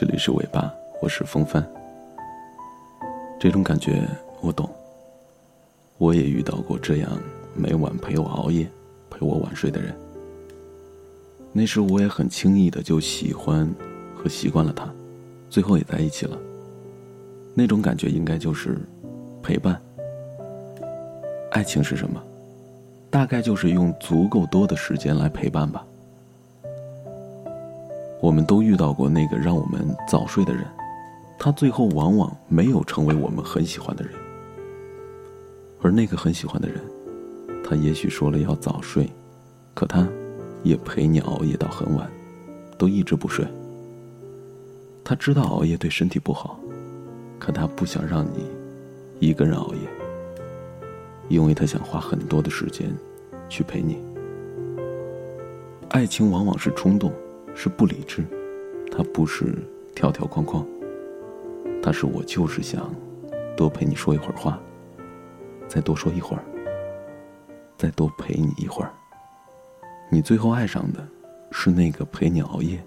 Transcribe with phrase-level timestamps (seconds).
[0.00, 1.68] 这里是尾巴，我是风帆。
[3.36, 4.06] 这种感觉
[4.40, 4.70] 我懂，
[5.96, 7.10] 我也遇到过这样
[7.52, 8.64] 每晚陪我熬夜、
[9.10, 9.92] 陪我晚睡的人。
[11.50, 13.68] 那时我也很轻易的就喜欢
[14.14, 14.88] 和习惯了他，
[15.50, 16.38] 最后也在一起了。
[17.52, 18.78] 那种感觉应该就是
[19.42, 19.82] 陪伴。
[21.50, 22.22] 爱情是什么？
[23.10, 25.84] 大概就是用足够多的时间来陪伴吧。
[28.28, 30.62] 我们都遇到过那个让我们早睡的人，
[31.38, 34.12] 他最后往往没有成为我们很喜欢的人。
[35.80, 36.78] 而那个很喜欢的人，
[37.64, 39.10] 他也许说了要早睡，
[39.72, 40.06] 可他，
[40.62, 42.06] 也陪你熬夜到很晚，
[42.76, 43.46] 都一直不睡。
[45.02, 46.60] 他知道熬夜对身体不好，
[47.38, 48.44] 可他不想让你
[49.20, 49.80] 一个人熬夜，
[51.30, 52.94] 因为他想花很多的时间
[53.48, 53.96] 去陪你。
[55.88, 57.10] 爱情往往是冲动。
[57.60, 58.24] 是不理智，
[58.88, 59.52] 它不是
[59.92, 60.64] 条条框框，
[61.82, 62.94] 它是我就是想
[63.56, 64.60] 多陪你说一会儿话，
[65.66, 66.44] 再多说一会儿，
[67.76, 68.92] 再多陪你一会儿。
[70.08, 71.04] 你最后爱上的，
[71.50, 72.80] 是那个陪你熬夜、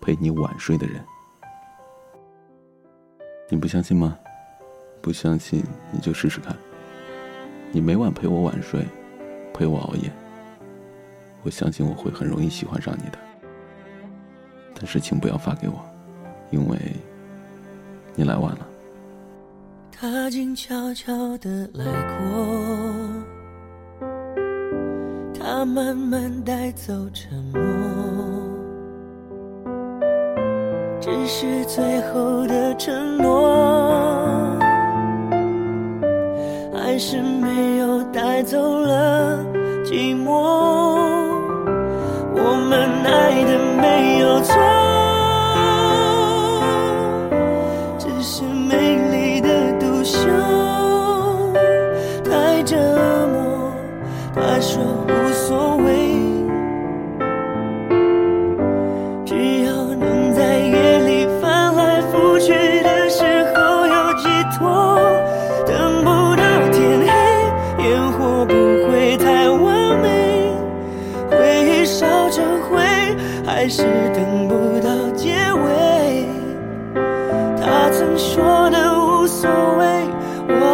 [0.00, 1.04] 陪你晚睡的人。
[3.50, 4.18] 你不相信吗？
[5.02, 6.56] 不相信你就试试看。
[7.72, 8.86] 你每晚陪我晚睡，
[9.52, 10.10] 陪我熬夜，
[11.42, 13.18] 我相信我会很容易喜欢上你的。
[14.84, 15.76] 但是请不要发给我，
[16.50, 16.76] 因为
[18.14, 18.58] 你来晚了。
[19.90, 21.86] 他静悄悄的来
[22.18, 24.06] 过，
[25.40, 27.62] 他慢慢带走沉默，
[31.00, 34.54] 只是最后的承诺，
[36.74, 39.42] 还是没有带走了
[39.82, 40.30] 寂寞。
[42.36, 44.54] 我们爱的没有错，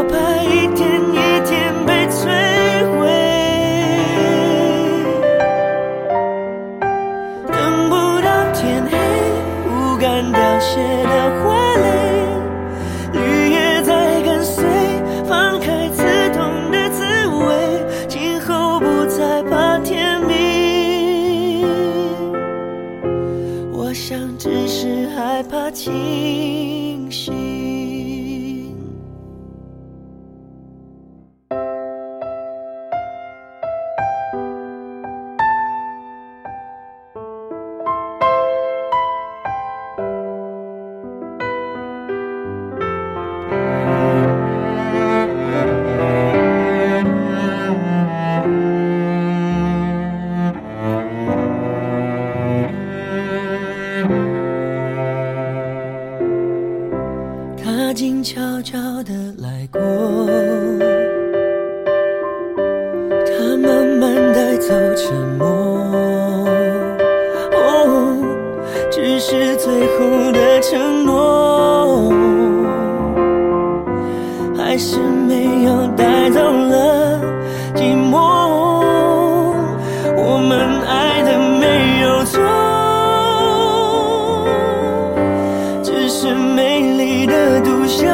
[0.00, 0.80] 我怕一天
[1.12, 2.24] 一天被摧
[2.88, 3.04] 毁。
[7.46, 7.54] 等
[7.90, 8.96] 不到天黑，
[9.68, 9.68] 不
[9.98, 11.12] 敢凋谢的
[11.42, 11.84] 花蕾，
[13.12, 14.64] 绿叶在跟随，
[15.28, 16.02] 放开刺
[16.32, 17.04] 痛的滋
[17.44, 21.68] 味，今后不再怕天明。
[23.70, 27.60] 我想，只是害怕清醒。
[70.60, 72.12] 承诺，
[74.56, 77.18] 还是没有带走了
[77.74, 78.18] 寂寞。
[80.16, 82.38] 我们爱的没有错。
[85.82, 88.06] 只是美丽的独秀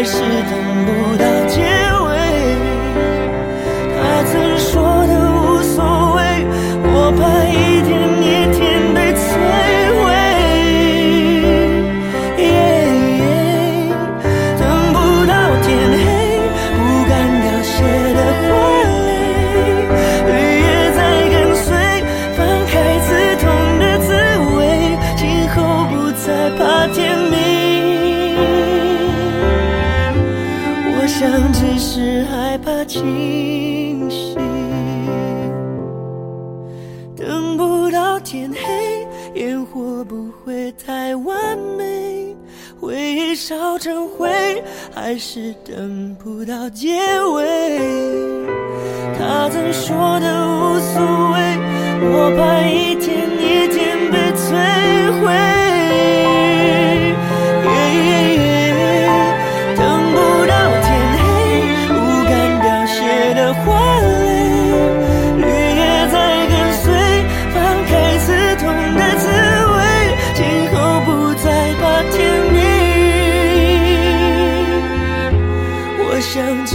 [0.00, 0.99] 还是等不
[31.82, 34.36] 是害怕清醒，
[37.16, 38.60] 等不到天黑，
[39.40, 42.36] 烟火不会太完美，
[42.78, 44.62] 回忆烧成灰，
[44.94, 46.98] 还是等不到结
[47.32, 47.88] 尾。
[49.18, 51.00] 他曾说的无所
[51.32, 51.56] 谓，
[52.02, 53.09] 我怕一天